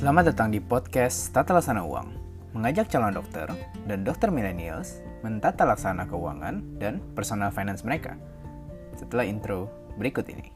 [0.00, 2.08] Selamat datang di podcast Tata Laksana Uang,
[2.56, 3.44] mengajak calon dokter
[3.84, 8.16] dan dokter millennials mentata laksana keuangan dan personal finance mereka.
[8.96, 9.68] Setelah intro
[10.00, 10.48] berikut ini.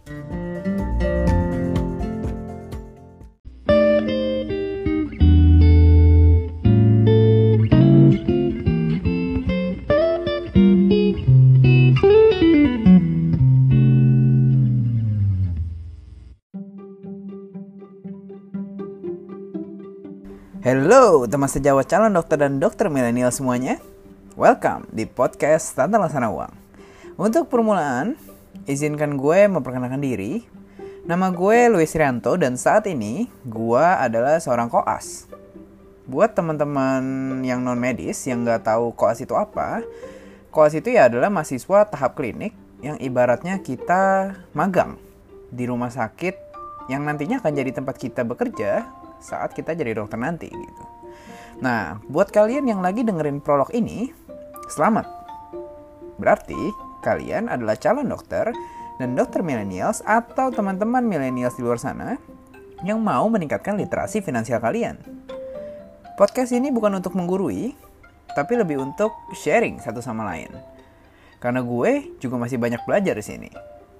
[20.64, 23.76] Hello teman sejawat calon dokter dan dokter milenial semuanya.
[24.32, 26.56] Welcome di podcast Tata Laksana Uang.
[27.20, 28.16] Untuk permulaan,
[28.64, 30.40] izinkan gue memperkenalkan diri.
[31.04, 35.28] Nama gue Luis Rianto dan saat ini gue adalah seorang koas.
[36.08, 37.04] Buat teman-teman
[37.44, 39.84] yang non medis yang nggak tahu koas itu apa
[40.48, 44.96] Koas itu ya adalah mahasiswa tahap klinik yang ibaratnya kita magang
[45.52, 46.40] di rumah sakit
[46.88, 50.84] yang nantinya akan jadi tempat kita bekerja saat kita jadi dokter nanti gitu.
[51.64, 54.12] Nah, buat kalian yang lagi dengerin prolog ini,
[54.68, 55.08] selamat.
[56.20, 56.58] Berarti
[57.00, 58.52] kalian adalah calon dokter
[59.00, 62.20] dan dokter millennials atau teman-teman millennials di luar sana
[62.84, 65.00] yang mau meningkatkan literasi finansial kalian.
[66.14, 67.74] Podcast ini bukan untuk menggurui,
[68.36, 70.52] tapi lebih untuk sharing satu sama lain.
[71.42, 73.50] Karena gue juga masih banyak belajar di sini.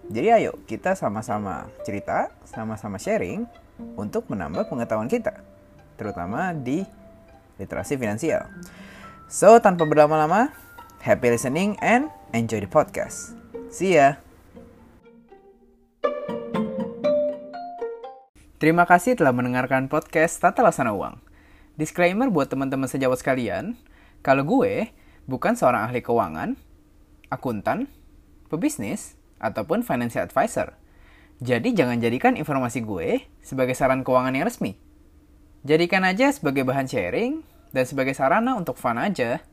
[0.05, 5.43] Jadi ayo kita sama-sama cerita, sama-sama sharing untuk menambah pengetahuan kita,
[5.99, 6.87] terutama di
[7.59, 8.47] literasi finansial.
[9.31, 10.53] So, tanpa berlama-lama,
[11.03, 13.35] happy listening and enjoy the podcast.
[13.71, 14.19] See ya!
[18.63, 21.21] Terima kasih telah mendengarkan podcast Tata Laksana Uang.
[21.75, 23.75] Disclaimer buat teman-teman sejawat sekalian,
[24.23, 24.95] kalau gue
[25.27, 26.55] bukan seorang ahli keuangan,
[27.29, 27.91] akuntan,
[28.47, 30.79] pebisnis, ataupun financial advisor–
[31.45, 34.81] jadi jangan jadikan informasi gue sebagai saran keuangan yang resmi.
[35.61, 37.45] Jadikan aja sebagai bahan sharing
[37.77, 39.45] dan sebagai sarana untuk fun aja.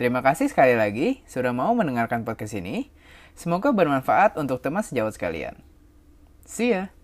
[0.00, 2.88] Terima kasih sekali lagi sudah mau mendengarkan podcast ini.
[3.36, 5.60] Semoga bermanfaat untuk teman sejawat sekalian.
[6.48, 6.95] See ya!